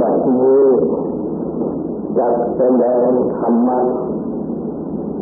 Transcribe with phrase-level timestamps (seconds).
[0.00, 0.62] บัดนี้
[2.18, 3.78] จัดแสดงธรรมะ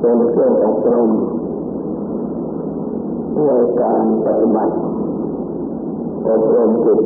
[0.01, 1.11] เป็นเครื่องอบรม
[3.45, 3.51] ใน
[3.81, 4.75] การปฏิบัติ
[6.29, 7.01] อบรมจิต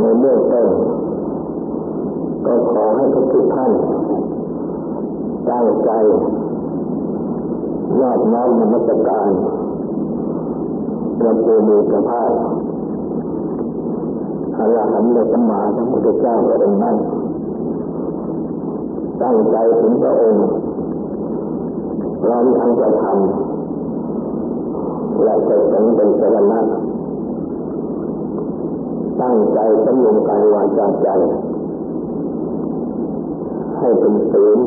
[0.00, 0.68] ในเรื่องต้น
[2.46, 3.72] ก็ขอให้ทุกท่าน
[5.48, 5.90] ตั้งใจ
[8.00, 9.28] ยอดน้อมนมัสการ
[11.20, 12.30] พระภูมิพระภาค
[14.58, 16.96] อรหันต์สัมมาสัมพุทธเจ้าพระองค์นั้น
[19.22, 20.44] ตั้งใจถึงพระองค์
[22.22, 26.60] พร้อมทั้งจะทำและจะสงเป็นสรณะ
[29.20, 31.08] ตั้งใจสำรวมกายวาจาใจ
[33.78, 34.58] ให้เป็นศีล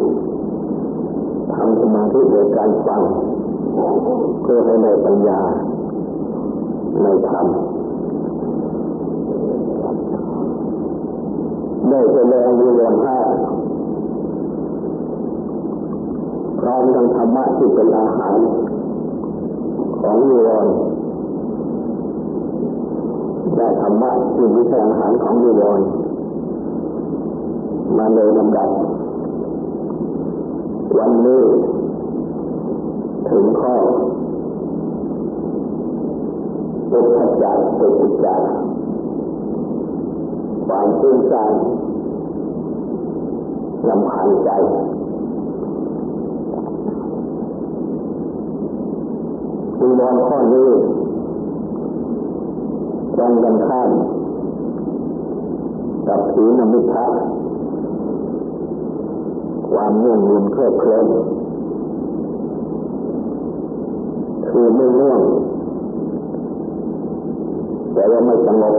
[1.53, 3.01] ทำสมาธิโดยการฟัง
[4.41, 5.41] เพื่อให้ได้ปัญญา
[7.03, 7.47] ในธรรม
[11.89, 13.17] ได้แสดงวิญญาณห้า
[16.59, 18.37] พร้อมทั้งธรรมะที่เป็นอาหาร
[20.01, 20.73] ของนิวรณ์
[23.55, 25.85] ได้ธรรมะที่ไม่ใช่อาหารของนิวรณ์
[27.97, 28.69] มาเลยลำดับ
[30.97, 31.43] วันนี้
[33.29, 33.75] ถึงข้อ
[36.91, 38.41] ปุถจักปุถจัก
[40.67, 41.53] ความซึ้งซ่าน
[43.89, 44.49] ลำพันใจ
[49.79, 50.69] มีนอนข้อนี้
[53.17, 53.91] ตรงกันข้าม
[56.07, 57.05] กับผีนมิทะ
[59.71, 61.07] ความเนื่องยืนเคลิบเคลิ้ม
[64.47, 65.21] คือไม่เนื่อง
[67.93, 68.75] แต่ว่าไม่สงบ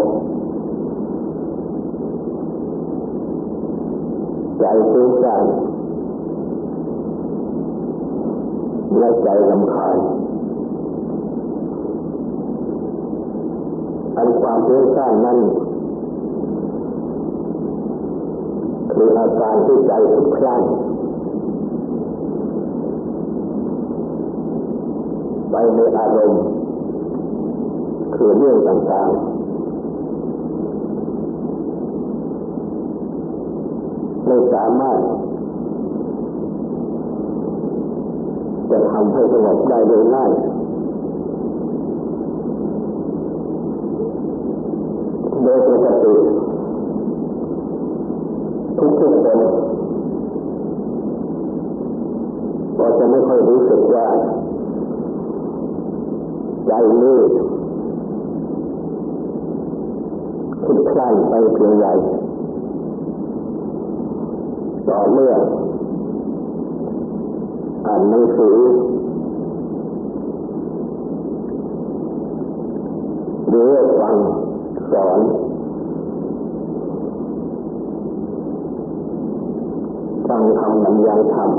[4.61, 5.45] ใจฟุ้งซ่าน
[8.99, 9.97] และใจลำคาญ
[14.17, 15.39] อันความฟุ้งซ่านนั้น
[18.93, 20.61] คืออาการที่ใจทุกครั้ง
[25.51, 26.43] ไปในอารมณ์
[28.15, 29.28] คือเรื่องต่างๆ
[34.29, 34.99] ไม่สามารถ
[38.71, 40.31] จะทำให้สงบได้โดยง่าย
[45.43, 46.15] โดยปกติ
[48.79, 49.41] ทุกทุกคน
[52.79, 54.07] ก็จะไม่ค่อยรู้สึกว่า
[56.67, 56.73] ใจ
[57.03, 57.19] นี้
[60.65, 61.93] คิดคลั่นไปเพียงใหญ่
[64.89, 65.33] ต่อเมื่อ
[67.87, 68.57] อ่านหนังสือ
[73.49, 74.17] หรือฟัง
[74.93, 75.21] สอน
[80.29, 81.51] ฟังทำบรรยายธรรม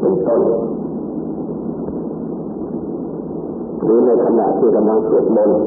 [0.00, 0.42] เป็นต้น
[3.82, 5.60] หรือในขณะที่กำลังสวดมนต์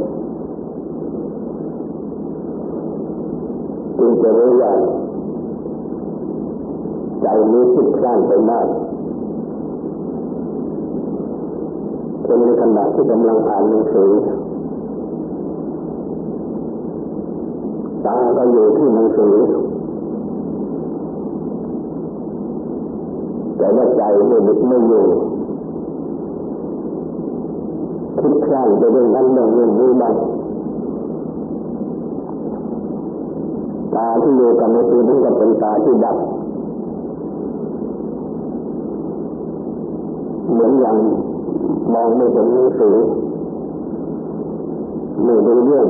[4.06, 4.74] จึงจะรู้ว่า
[7.22, 8.68] ใจนี้คิดคลานไปมาก
[12.24, 14.12] เป็นในขณะที่กำลังอ่านหนังสือ
[18.06, 19.34] ตาก็อยู่ที่หนังสือ
[23.58, 25.06] แต่ว่าใจไม่หยุดไม่อยู่
[28.20, 30.16] คิดคลั่งไปเรื่องนั้นเรื่องนี้บ้าง
[33.96, 36.18] ตาที่อยู่กับหนังสือนั่นก็เป็นตาที่ดับ
[40.52, 40.96] เหมือนอย่าง
[41.94, 42.96] มองไม่เห็นหนังสือ
[45.24, 45.88] ไม่รู้เรื่อง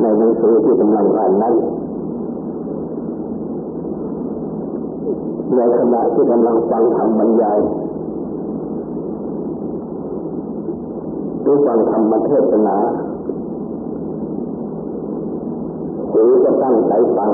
[0.00, 1.54] ในหนังสือที่กำลังอ่านนั้น
[5.56, 7.58] ในขณะที่กำลังฟังธรรมบรรยาย
[11.42, 12.76] หรือฟังธรรมเทศนา
[16.12, 17.30] หรือก็ตั้งใจฟัง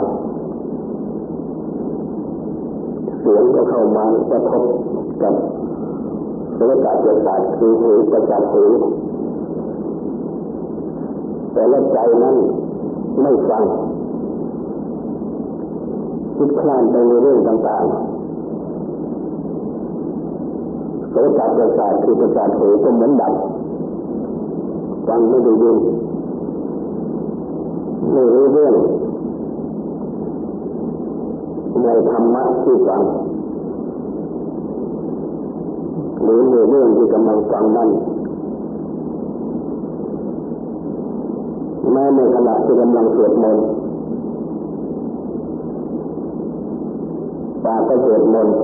[3.20, 4.64] เสียงก็เข้ามากระทบ
[5.22, 5.34] กับ
[6.54, 8.64] โสตประสาทคือหูประสาทหู
[11.52, 12.36] แต่ละใจนั้น
[13.22, 13.64] ไม่ฟัง
[16.36, 17.92] คิดคลานไปในเรื่องต่างๆ
[21.10, 23.34] โสตประสาทคือประสาทหูก็เหมือนดับ
[25.08, 25.76] ฟังไม่ได้ยิน
[28.12, 28.75] ไม่รู้เรื่อง
[31.82, 33.02] ในธรรมะที่ฟัง
[36.22, 37.90] หรือในเรื่องที่กำลังฟังนั้น
[41.93, 43.64] แม้ในขณะที่กำลังสวดมนต์
[47.64, 48.56] ตาก็สวดมนต์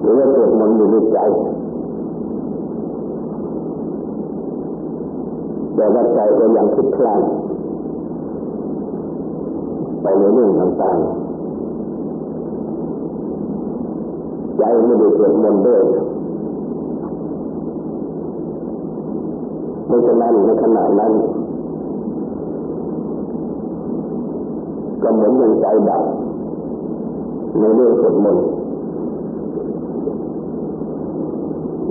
[0.00, 1.18] หรือว่าสวดมนต์อยู่ในใจ
[5.76, 7.22] แต่ว่าใจก็ยังคิดคลาน
[10.02, 11.26] ไปในเรื่องต่างๆ
[14.58, 15.82] ใจไม่ได้สวดมนต์ด้วย
[19.86, 21.12] เพราะฉะนั้นในขณะนั้น
[25.02, 26.02] ก็เหมือนยังใจดับ
[27.58, 28.44] ในเรื่องสวดมนต์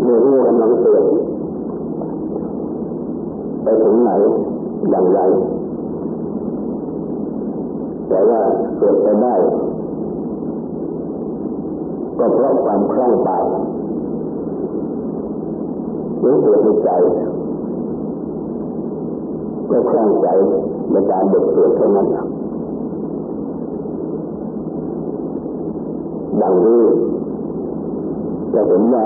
[0.03, 1.03] ในเรื่องกำลังสวด
[3.65, 4.11] ไปถึงไหน
[4.89, 5.19] อย่างไร
[8.07, 8.41] แต่ว่า
[8.77, 9.35] เกิดไปได้
[12.17, 13.45] ก็เพราะความคล่องปาก
[16.19, 16.89] หรือเกิดในใจ
[19.69, 20.27] ก็คล่องใจ
[20.91, 22.07] ในการเด็กเกิดเท่านั้น
[26.41, 26.83] ดังนี้
[28.53, 29.05] จะเห็นว่า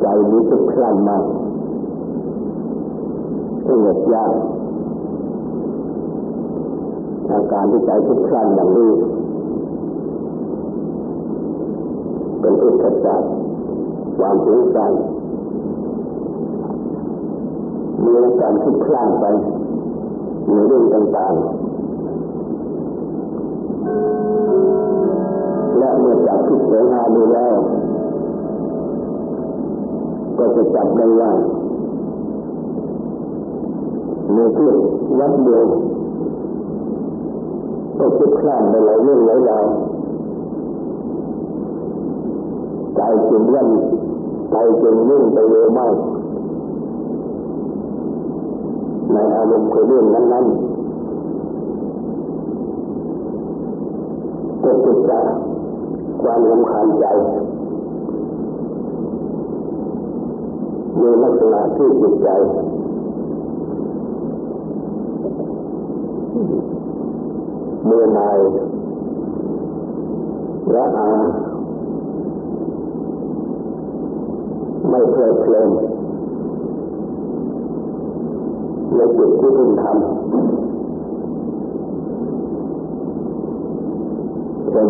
[0.00, 1.24] ใจนี้ทุกครั้งมาก
[3.68, 4.32] สงบยาก
[7.30, 8.90] อาการที่ใจทุกครั้งอย่างนี้
[12.40, 13.28] เป็นอุปสรรค
[14.18, 14.92] ความสงสัย
[18.02, 19.24] มีอาการทุกครั้งไป
[20.46, 21.68] ในเรื่องต่างๆ
[25.78, 27.56] และเมื่อจับพิจารณาดูแล้ว
[30.38, 31.32] ก็จะจับได้ว่า
[34.34, 34.70] ในที่
[35.18, 35.64] วัดเดียว
[37.98, 39.66] ก็คิดคลานไปหลายเรื่องหลายราว
[42.96, 43.68] ใจจึงยั่น
[44.50, 45.94] ใจจึงยิ่งไปเร็วมาก
[49.12, 50.68] ในอารมณ์คือเรื่องนั้นๆ
[54.62, 55.24] ก็ติดจาก
[56.22, 57.06] ความรำคาญใจ
[60.98, 62.28] ในลักษณะที่จิตใจ
[67.86, 68.38] เมื่อนาย
[70.72, 71.10] และอา
[74.88, 75.68] ไม่เพลิดเพลิน
[78.94, 79.92] ในจิตที่คุณทำ
[84.70, 84.88] เช่น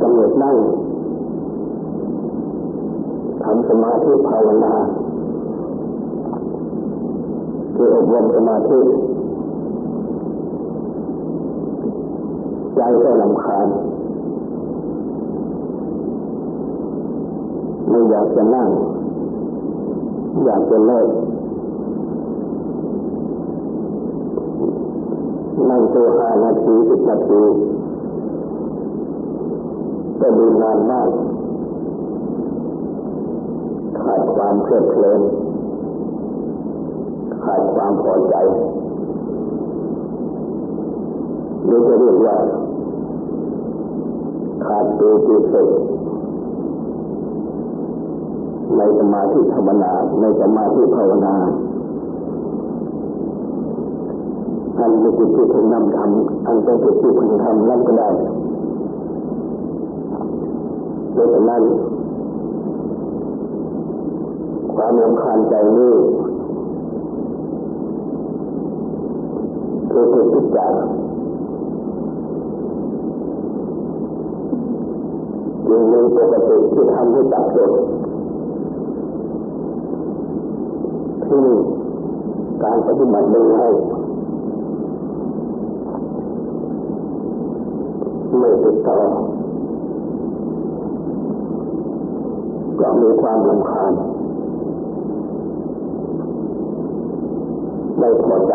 [0.00, 0.56] กำหนดนั่ง
[3.42, 4.74] ทำสมาธิภาวนา
[7.76, 8.80] คืออบ รมสมาธิ
[12.74, 13.66] ใจก็ลำคาญ
[17.88, 18.68] ไม่อยากจะนั่ง
[20.44, 21.08] อยากจะเลิก
[25.70, 27.42] นั่งตัวห้านาทีสิบนาที
[30.20, 31.08] ก็ดูนานมาก
[33.98, 35.20] ขาดความเพลิดเพลิน
[37.46, 38.34] ขาดความพอใจ
[41.64, 42.36] หรือจะเรียกว่า
[44.64, 45.68] ขาดตัวจิตสุด
[48.76, 51.34] ในสมาธิธรรมนาในสมาธิภาวนา
[54.78, 58.08] อันเป็นจิตที่คุณนำทำอันเป็นจิตที่คุณทำนั่นก็ได้
[61.16, 61.62] ดังนั้น
[64.76, 65.94] ความรำคาญใจนี้
[69.96, 70.72] คือจิตที่จาก
[75.68, 77.70] จึงมีปกติที่ทำให้จับจด
[81.26, 81.44] ที่
[82.62, 83.58] การปฏิบัติยังไง
[88.38, 88.98] ไม่ติดต่อ
[92.80, 93.92] ก็มีความรำคาญ
[97.98, 98.54] ไม่พอใจ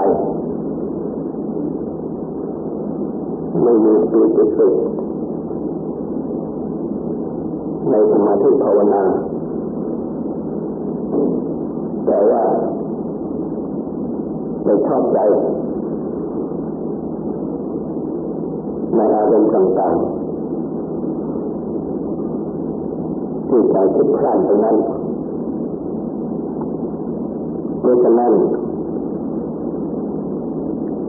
[3.63, 4.75] ไม่มีปีติสุข
[7.89, 9.03] ในสมาธิภาวนา
[12.05, 12.43] แต่ว่า
[14.63, 15.17] ไม่ชอบใจ
[18.95, 20.05] ในอารมณ์ต่างๆ
[23.47, 24.77] ที่ใจคิดคลานตรงนั้น
[27.79, 28.33] เพราะฉะนั้น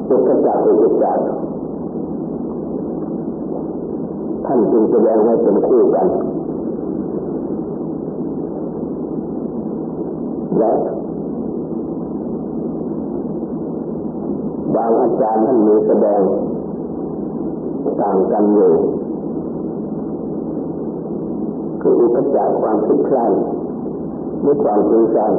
[0.09, 1.18] อุกจักอุกจัก
[4.54, 6.06] ท่านจึงแสดงให้เป็นคู่กัน
[10.59, 10.73] และ
[14.75, 16.21] บางอาจารย์ท่านมีแสดง
[18.00, 18.73] ต่างกันอยู่
[21.82, 23.32] คืออุปจักความคิดคลาน
[24.40, 25.32] หรือความฟุ้งซ่าน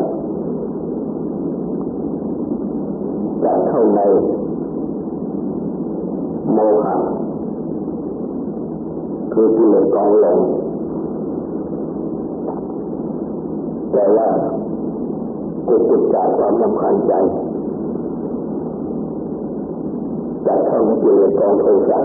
[3.44, 4.02] จะเข้าใน
[6.54, 6.96] โมหะ
[9.34, 10.40] คือกิเลสกองลง
[13.92, 14.28] แต่ว่า
[15.68, 17.14] กุศลจากความรำคาญใจ
[20.46, 22.00] จะเข้าในกิเลสกองโทสะ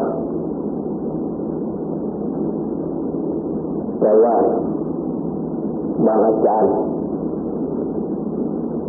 [4.01, 4.35] แต่ว่า
[6.07, 6.73] บางอาจารย์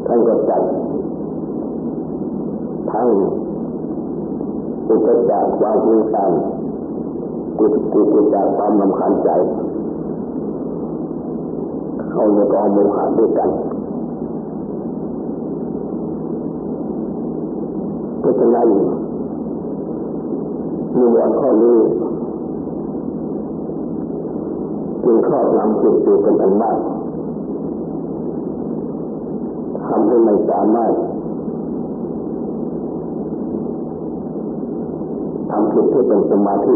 [0.08, 0.64] ท่านก็จัด
[2.92, 3.08] ทั้ง
[4.90, 6.32] อุปจากความฟุ้งซ่าน
[7.60, 9.30] กุศกุศจากความลำคาญใจ
[12.12, 13.50] เข้าในกองโมหะด้วยกัน
[18.20, 18.68] เพราะฉะนั้น
[20.96, 21.78] มีวันข้อนี้
[25.04, 26.78] จึงครอบงำจิตอยู่เป็นอันมาก
[29.88, 30.94] ทำให้ไม่สามารถ
[35.50, 36.76] ทำจิตให้เป็นสมาธิ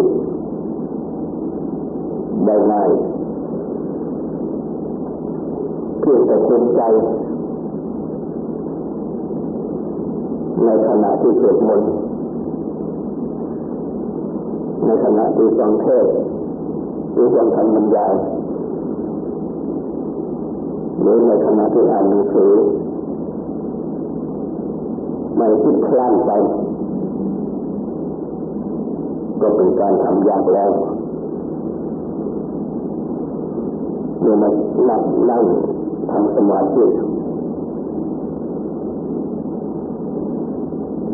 [2.45, 2.89] ได้ง่าย
[5.99, 6.81] เพียงแต่คุมใจ
[10.63, 11.89] ในขณะที่สวดมนต์
[14.85, 16.05] ในขณะที่ฟังเทศ
[17.13, 18.13] หรือฟังธรรมบรรยาย
[21.01, 22.51] หรือในขณะที่อ่านหนังสือ
[25.37, 26.31] ไม่คิดคลานไป
[29.41, 30.71] ก็เป็นการทำยากแล้ว
[34.23, 34.49] เมื่อมา
[34.89, 35.43] นั่งนั่ง
[36.09, 36.83] ทำสมาธิ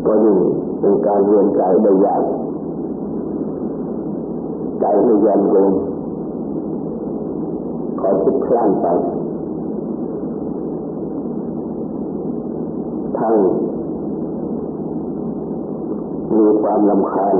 [0.06, 0.36] ก็ยิ่ง
[0.80, 2.22] เป็นการเรียนใจได้ยาก
[4.80, 5.70] ใจไม่ยันโยง
[8.00, 8.86] ขอคิดคลั่งไป
[13.18, 13.34] ทั้ง
[16.36, 17.34] มีความลำคาญ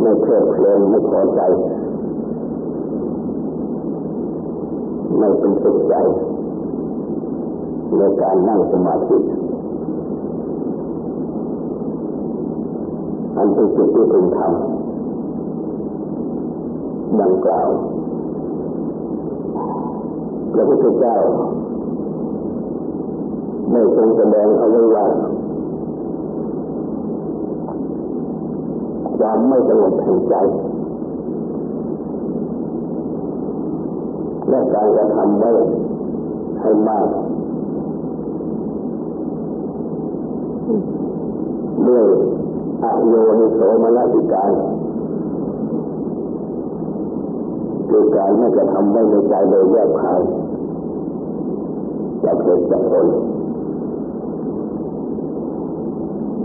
[0.00, 1.40] ไม่เพลิดเพลินไม่พอใจ
[5.18, 5.94] ไม่เป็นสุขใจ
[7.96, 9.16] ในการนั่งสมาธิ
[13.36, 14.50] อันเป็นสิ่งที่พึงทำ
[17.20, 17.68] ดังกล่าว
[20.52, 21.16] พระพุทธเจ้า
[23.70, 25.06] ไม่ทรงแสดงเอาไว้ว่า
[29.18, 30.34] ความไม่สงบแห่งใจ
[34.48, 35.50] และการกระทำไว้
[36.60, 37.06] ให้มาก
[41.86, 42.06] ด้วย
[42.84, 44.50] อโยนิโสมนสิการ
[47.88, 50.20] คือการไม่กระทำไว้ในใจโดยแยกคาย
[52.24, 53.06] จากเหตุจากผล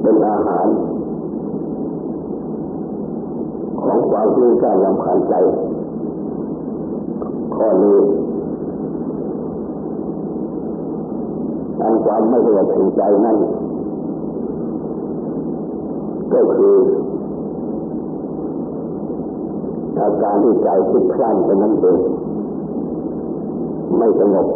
[0.01, 0.67] เป็นอาหาร
[3.83, 5.33] ของความรู้การลำคาญใจ
[7.61, 7.97] ข้อนี้
[11.81, 13.37] อันความไม่สงบแห่งใจนั่น
[16.33, 16.75] ก็คือ
[19.99, 21.97] อาการที่ใจคิดคลั่นไปนั่นเอง
[23.97, 24.47] ไม่สงบ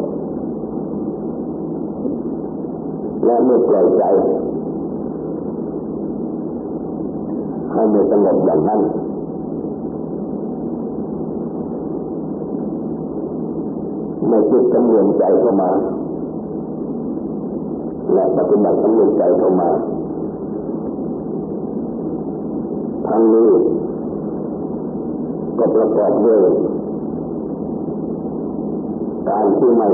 [3.26, 4.04] และเมื่อปล่อยใจ
[7.72, 8.82] ให้ไม่สงบอย่างนั้น
[14.36, 15.72] ไม่คิดจำเนียนใจเข้ามา
[18.14, 19.70] และปฏิบัติจำเนียนใจเข้ามา
[23.08, 23.50] ทั้งนี้
[25.58, 26.44] ก็ประกอบด้วย
[29.30, 29.90] การที่ไม่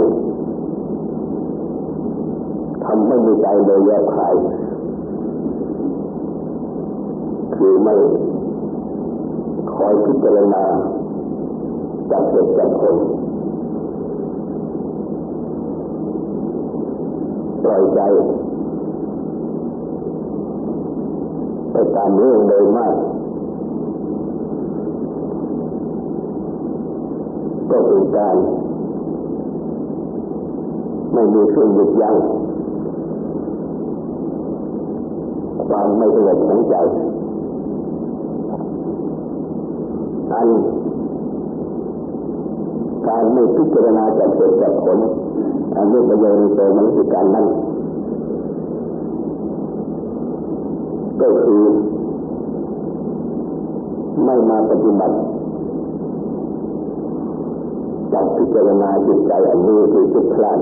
[2.85, 4.33] ทำให้มีใจโดยแยกขาย
[7.55, 7.95] คือไม่
[9.73, 10.63] คอยพิจารณา
[12.11, 12.97] จับเหตุจับผล
[17.63, 18.01] ปล่อยใจ
[21.71, 22.95] ไปตามเรื่องโดยมาก
[27.71, 28.35] ก็คือการ
[31.13, 32.15] ไม่มีเครื่องหยุดยั้ง
[35.69, 36.75] ความไม่สงบของใจ
[40.33, 40.49] อัน
[43.07, 44.99] การไม่พิจารณาจากเหตุจากผล
[45.75, 47.47] อันนี้ประโยชน์ในตัวมันคือการนั่น
[51.21, 51.63] ก็คือ
[54.23, 55.15] ไม่มาปฏิบัติ
[58.13, 60.59] จากพิจารณาจิตใจอันนี้คือจิตพลาด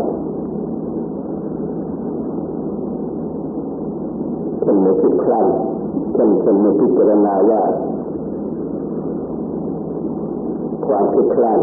[4.64, 5.48] เป็นในจิตพลาด
[6.14, 7.62] เป็นเป็นในพิจารณาว่า
[10.86, 11.60] ความคิดพลาด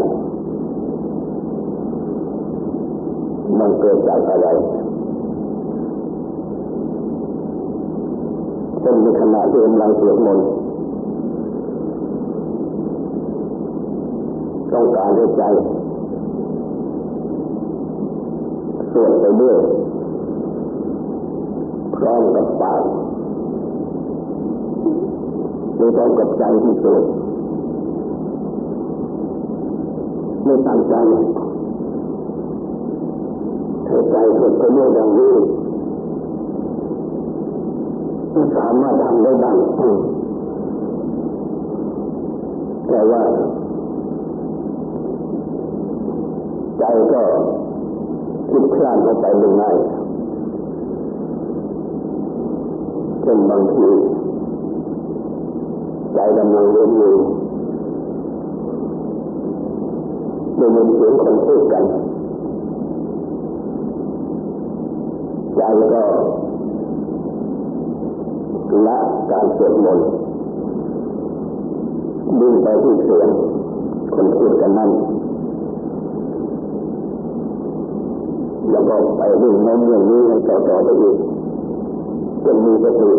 [3.59, 4.47] มันเกิดจากอะไร
[8.81, 10.47] เป็นในขณะที่กำลังสวดมนต์
[14.73, 15.43] ต้องการให้ใจ
[18.91, 19.57] สวดไปด้วย
[21.95, 22.81] พร้อมกับปาก
[25.75, 27.03] หรือพร้อมกับใจที่สวด
[30.45, 30.95] ไม่ตั้งใจ
[33.97, 35.33] ให้ใจสวดไปด้วยดังนี้
[38.31, 39.57] ไม่สามารถทำได้ดัง
[42.87, 43.21] แต่ว่า
[46.79, 47.21] ใจก็
[48.49, 49.75] คิดคลานเข้าไปหนึ่งง่าย
[53.21, 53.87] เช่นบางที
[56.13, 57.13] ใจกำลังเรียนอยู่
[60.57, 61.85] ได้ยินเสียงคนพูดกัน
[65.57, 66.03] ใจก็
[68.87, 68.97] ละ
[69.31, 70.07] การสวดมนต์
[72.39, 73.29] ดึงไปที่เสียง
[74.13, 74.89] คนพูดกันนั้น
[78.71, 81.17] แล้วก็ไปวิ่งโน้มอย่างนี้ให้ต่อต่อไปอีก
[82.43, 83.11] จนมีสติ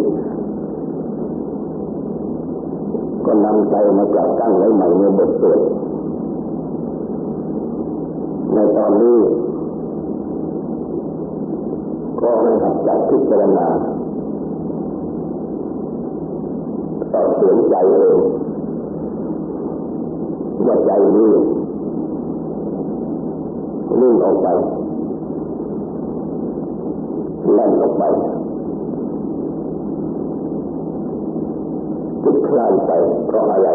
[3.24, 5.60] ก็นำใจมาจับตั้งไว้ใหม่ในบทสวด
[8.54, 9.18] ในตอนนี้
[12.22, 13.66] ก็ให้หัดจับพิจารณา
[17.12, 18.18] ต่อเสียงใจเอง
[20.66, 21.32] ว่าใจนี้
[24.00, 24.48] ลื่นออกไป
[27.54, 28.02] แล่นออกไป
[32.24, 32.90] จุดคลานไป
[33.26, 33.68] เพราะอะไร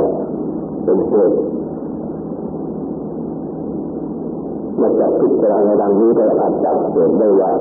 [0.84, 1.38] เป็นเหตุ
[4.82, 7.51] มาจากพิจารณาดังนี้ก็อาจจับเหตุได้ว่า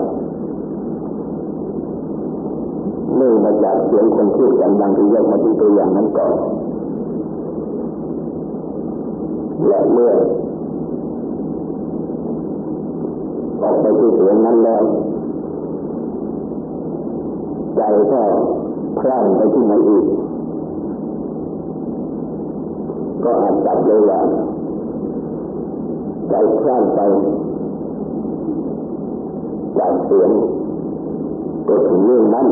[3.16, 6.32] เนื่องมาจากเสียงคนพูดกันดังที่ยกมาที่ตัวอย่างนั้นก่อน
[9.68, 10.12] และเมื่อ
[13.62, 14.82] ออกไปที่เสียงนั้นแล้ว
[17.76, 18.22] ใจก็
[18.98, 20.04] พล่านไปที่ไหนอีก
[23.24, 24.20] ก็อาจจับได้ว่า
[26.30, 27.00] ใจพล่านไป
[29.78, 30.30] จากเสียง
[31.68, 32.46] ก็ถึงเรื่องนั้น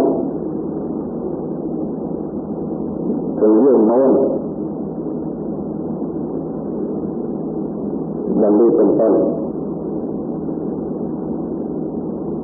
[3.41, 4.13] ถึงเรื่องโน้น
[8.43, 9.15] ดังนี้เป็นต้น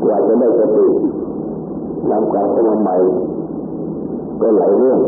[0.02, 0.86] กว่าจะได้สติ
[2.10, 2.96] นำการเข้ามาใหม่
[4.40, 4.98] ก็หลายเรื่อง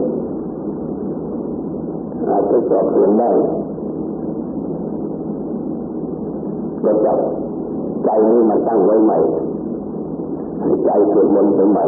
[2.29, 3.31] อาจจะสอบสวนได้
[6.85, 7.19] ก็จับ
[8.05, 9.19] ใจนี้มาตั้งไว้ใหม่
[10.61, 11.85] ให้ใจสวดมนต์ไปใหม่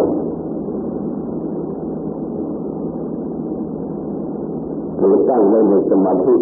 [5.01, 6.35] หรือตั้งไว้ในสมาธิ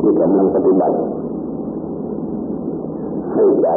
[0.00, 0.96] ที่กำลังปฏิบัติ
[3.32, 3.68] ให้ใจ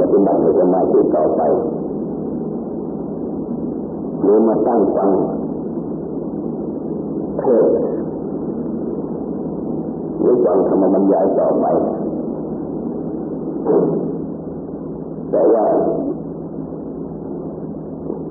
[0.00, 1.42] ปฏิบัติในสมาธิต่อไป
[4.22, 5.10] หรือมาตั้งฟัง
[7.40, 7.68] เทศ
[10.20, 11.66] หรือฟังธรรมบรรยายต่อไป
[15.30, 15.64] แต่ว่า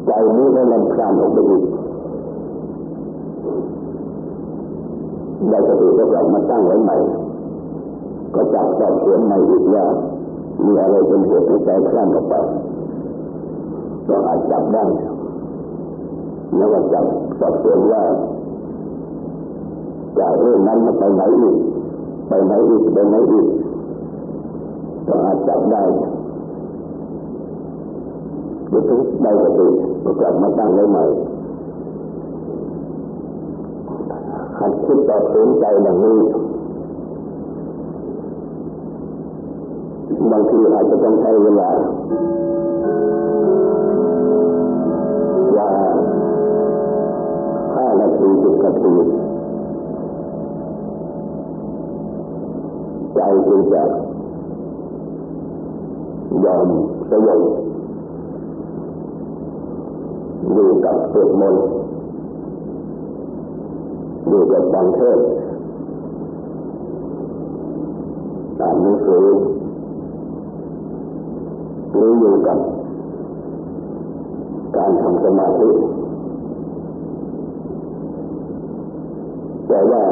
[0.05, 1.63] ใจนี้ก็ลำคาญออกไปอีก
[5.49, 6.97] ได้สติก็กลับมาตั้งไว้ใหม่
[8.35, 9.85] ก็จับสอบสวนใหม่อีกว่า
[10.65, 12.33] มีอะไรเป็นเหตุให้ใจคลั่งออกไป
[14.07, 14.83] ก็อาจจับได้
[16.57, 17.05] แล้วก็จับ
[17.39, 18.03] สอบสวนว่า
[20.19, 21.55] จากเรื่องนั้นมาไปไหนอีก
[22.27, 23.47] ไปไหนอีกไปไหนอีก
[25.07, 25.83] ก็อาจจับได้
[28.69, 29.59] หรือถึงได้ส
[30.05, 31.03] ติก็กลับมาตั้งไว้ใหม่
[34.59, 36.19] หัดคิดต่อสนใจดังนี้
[40.31, 41.69] บางทีอาจจะต้องใช้เวลา
[45.57, 45.69] ว่า
[47.75, 48.93] ห้านาทีสิบนาที
[53.15, 53.83] ใจจึงจะ
[56.45, 56.67] ยอม
[57.11, 57.64] สยบ
[60.75, 61.63] อยู่กับสวดมนต์
[64.27, 65.19] อยู่กับฟังเทศ
[68.59, 69.25] อ่านหนังสือ
[71.95, 72.57] หรืออยู่กับ
[74.77, 75.69] การทำสมาธิ
[79.67, 80.03] แต่ว่า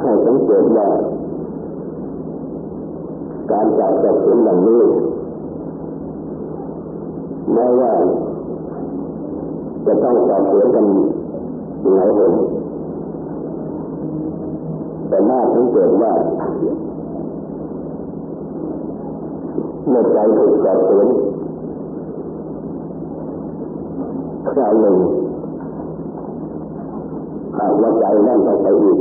[0.00, 0.88] ให้สังเกตว่า
[3.52, 4.82] การจับจับสินแบบนี้
[7.54, 7.92] แม้ว่า
[9.86, 10.86] จะต้องสอบสวนกัน
[11.96, 12.32] หลายหน
[15.08, 16.12] แต่น่าสังเกตว่า
[19.88, 21.06] เมื่อใจถูกสอบสวน
[24.48, 24.96] คราวหนึ่ง
[27.58, 28.98] หากว่าใจนั่นต้องไปอีก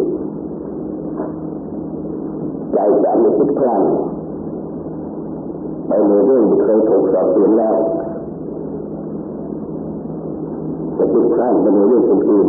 [2.73, 3.81] ใจจะไม่คิดคลั่ง
[5.87, 7.75] ไปในเรื่องที่เคยถูกสอบสวนแล้ว
[10.99, 12.47] จะคิดคลั่งไปในเรื่องอื่น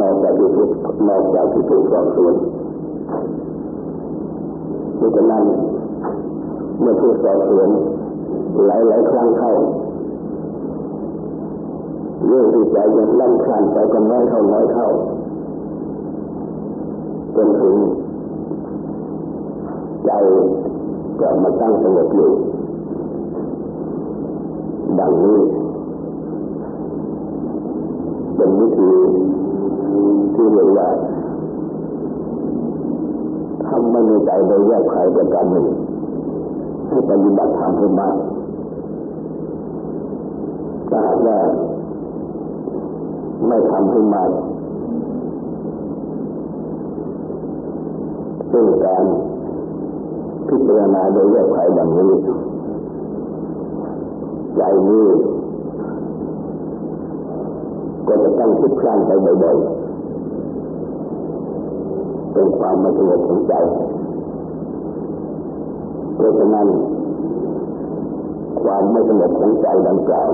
[0.00, 0.70] นอกจากที่ถูก
[1.08, 2.34] นอกจากที่ถูกสอบสวน
[5.16, 5.44] ดังนั้น
[6.80, 7.68] เมื่อถูกสอบสวน
[8.66, 9.52] หลายหลายครั้งเข้า
[12.26, 14.88] เรื่องที่ใจยังลั่นคลานไปกันน้อยเท่าน้อยเท่า
[17.36, 17.76] จนถึง
[20.06, 20.10] ใจ
[21.20, 22.30] ก็มาตั้งสงบอยู่
[25.00, 25.38] ดังนี้
[28.42, 28.92] เป็นวิธี
[30.34, 30.88] ที่เรียกว่า
[33.66, 35.66] ทำไม่มีใจโดยแยกใครประการหนึ่ง
[36.88, 38.16] ให้ปฏิบัติธรรมให้มาก
[40.88, 41.38] ถ้าหากว่า
[43.46, 44.30] ไม่ทำให้มาก
[48.52, 49.04] ซึ่งการ
[50.48, 52.10] พิจารณาโดยแยกใครดังนี้
[54.56, 55.06] ใจนี้
[58.12, 59.10] ก็จะต้องคิดคลานไป
[59.42, 63.54] บ่อยๆเป็นความไม่สงบของใจ
[66.14, 66.68] เพราะฉะนั้น
[68.62, 70.30] ความไม่สงบของใจดังกล่าว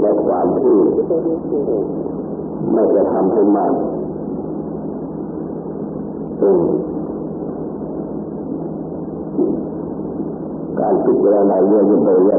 [0.00, 0.76] และความที่
[2.72, 3.72] ไม่จะทำให้มาก
[6.40, 6.56] ซึ่ง
[10.80, 12.30] การพิจารณาเรื่องโดยแย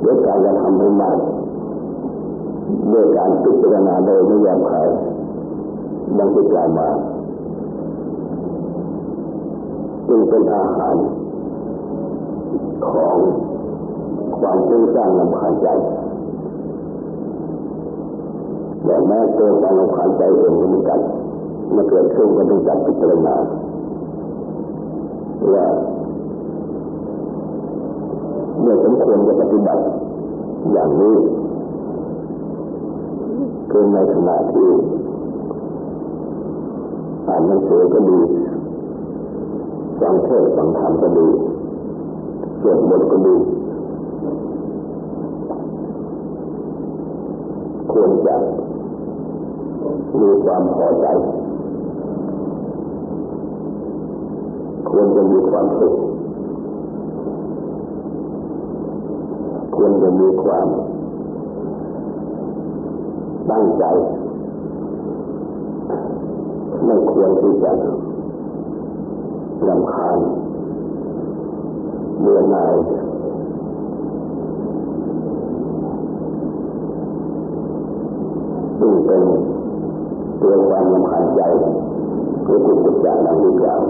[0.00, 1.16] กขายด้วยการจะทำให้มาก
[2.92, 4.88] ด้วยการพิจารณาโดยไม่แยกขาย
[6.18, 6.88] ดังที่กล่าวมา
[10.08, 10.94] จึงเป็นอาหาร
[12.88, 13.16] ของ
[14.38, 15.68] ความฟุ้งซ่านลำคาญใจ
[18.84, 21.00] แต่แม้ตัวความลำคาญใจเองก็เหมือนกัน
[21.72, 23.34] เมื่อเกิดขึ้นก็ต้องจับพิจารณา
[25.52, 25.64] ว่า
[28.70, 29.82] เมื่อสมควรจะปฏิบัติ
[30.72, 31.14] อย่างนี้
[33.70, 34.68] คือในขณะที่
[37.26, 38.20] อ่านหนังสือก็ดี
[40.00, 41.28] ฟังเทศฟังธรรมก็ดี
[42.60, 43.36] สวดมนต์ก็ดี
[47.92, 48.36] ควรจะ
[50.20, 51.06] มีความพอใจ
[54.88, 55.94] ควรจะมีความสุข
[59.82, 60.68] ควรจะมีความ
[63.50, 63.84] ตั้งใจ
[66.84, 67.72] ไม่ควรที่จะ
[69.68, 70.18] รำคาญ
[72.20, 72.74] เบื่อหน่าย
[78.78, 79.22] ซึ่งเป็น
[80.40, 81.42] ตัวความรำคาญใจ
[82.44, 83.82] หรือกุศลจากดังนี้กล่าว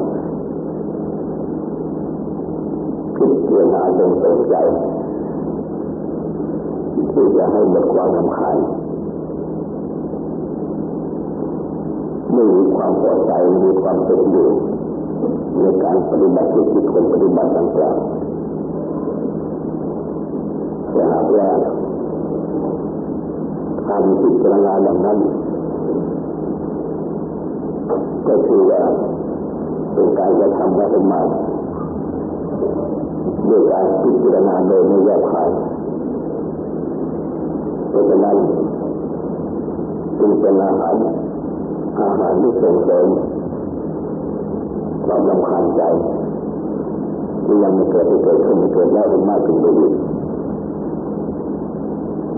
[3.16, 4.56] พิจารณาจนสนใจ
[7.14, 8.56] ที่จะให้หมดความรำคาญ
[12.32, 13.32] ไม่มีความพอใจ
[13.64, 14.48] มีความสุขอยู่
[15.60, 18.20] ในการปฏิบัติที่คนปฏิบัติต่างๆ
[20.92, 21.48] แต่หากว่า
[23.88, 25.18] การพิจารณาดังนั้น
[28.28, 28.82] ก็คือว่า
[29.94, 31.20] เป็นการกระทำและเป็นมา
[33.48, 35.48] ด้วยการพิจารณาโดยไม่แยกขาย
[37.90, 38.36] เพราะฉะนั้น
[40.18, 40.94] จึงเป็นอาหาร
[42.00, 43.08] อาหารที่ส่งเสริม
[45.04, 45.82] ความรำคาญใจ
[47.44, 49.92] ที่ยังไม่เกิดที่เกิดขึ้นที่เกิดแล้วเป็นมากขึ้นไปอีก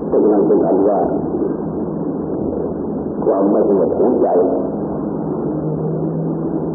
[0.09, 0.99] เป็นนั้นเป็นอันว่า
[3.25, 4.29] ความไม่สงบของใจ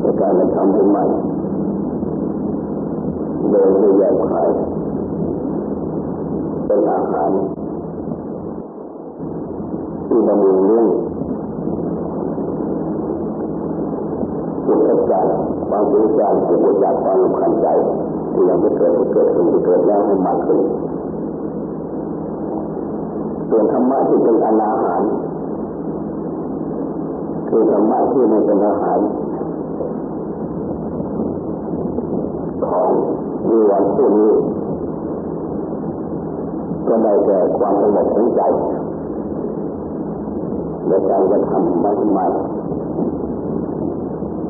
[0.01, 1.03] ในการกระทำให้ใหม่
[3.51, 4.47] โดยไม่แยกขาย
[6.65, 7.31] เป็นอาหาร
[10.17, 10.85] ที่บำรุงเลี้ยง
[14.67, 15.25] อุปจัก
[15.69, 17.67] ความรู้ใจักอุปจักความรำควาญใจ
[18.33, 20.61] ที่ยังไม่เกิดที่เกิดขึ้นที่เกิดแล้วให้มากขึ้น
[23.49, 25.01] ส่วนธรรมะที่เป็นอนาหาร
[27.49, 28.99] คือธรรมะที่ไม่เป็นอาหาร
[32.67, 32.89] ของ
[33.49, 34.31] วิวันผู้นี้
[36.87, 38.41] ก็ได้แก่ความสงบของใจ
[40.87, 42.27] ในการกระทำมันใหม่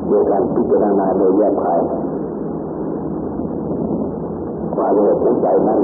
[0.08, 1.80] โดยการพิจารณาโดยแยกขาย
[4.74, 5.80] ความสงบของใจนั้น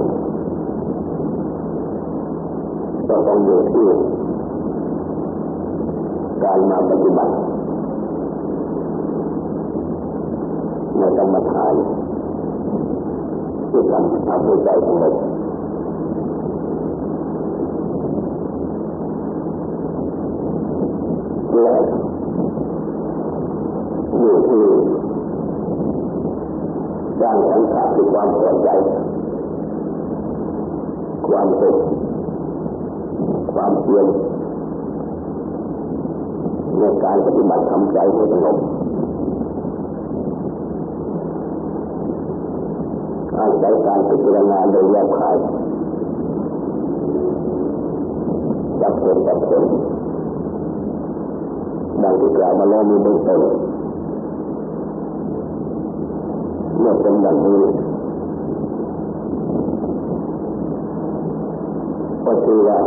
[3.09, 3.89] ก็ต้องอยู่ที่
[6.45, 7.35] การมาปฏิบัติ
[10.99, 11.75] ในกรรมฐาน
[13.71, 15.15] ที่ทำทำให้ใจสงบ
[21.63, 21.77] และ
[24.19, 24.65] อยู่ที่
[27.21, 28.69] สร้างสังขารคือความพอใจ
[31.29, 31.77] ความสุข
[33.55, 34.07] ความเพียร
[36.79, 38.57] ในการปฏิบัติทำใจให้สงบ
[43.39, 45.37] อาศัยการพิจารณาโดยแยกขาย
[48.81, 49.65] จับผลจับผล
[52.05, 53.41] ดังที่กล่าวมาแล้วมีเบื้องต้น
[56.79, 57.61] เมื่อเป็นอย่างนี้
[62.27, 62.79] ก็คือว่า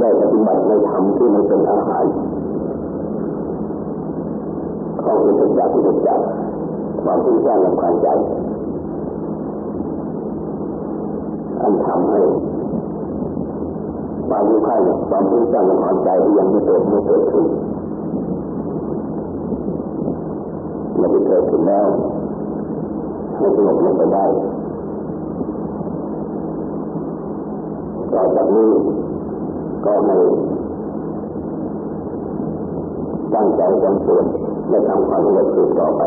[0.00, 2.04] ได้ปฏิบัติในธรรมที่ไม่เป็นอาหาร
[5.04, 6.20] ของอุตจักอุตจัก
[7.04, 8.08] ความที่สร้างลำคาญใจ
[11.60, 12.20] อันทำให้
[14.28, 14.76] ความรู้ค่า
[15.10, 17.46] ความรู้สร้างลำคาญใจที่ยังไม่เกิดไม่เกิดขึ้น
[21.00, 21.86] มันจะเกิดขึ้นแล้ว
[23.36, 24.24] ให้สงบลงไปได้
[28.12, 28.70] ต่อจากนี้
[29.84, 30.16] ก็ให้
[33.34, 34.24] ตั้งใจจำส่วน
[34.68, 36.02] และทำความสงบสืบต่อไป